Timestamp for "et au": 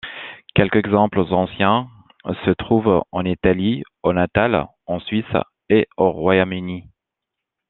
5.69-6.09